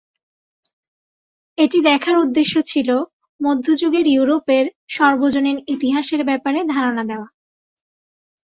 এটি 1.57 1.77
লেখার 1.81 2.15
উদ্দেশ্য 2.17 2.53
ছিল 2.65 2.89
মধ্যযুগের 3.39 4.05
ইউরোপের 4.07 4.65
সর্বজনীন 4.89 5.57
ইতিহাসের 5.67 6.21
ব্যাপারে 6.25 6.59
ধারণা 6.73 7.03
দেওয়া। 7.03 7.27